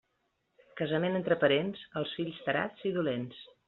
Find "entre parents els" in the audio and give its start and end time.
1.21-2.17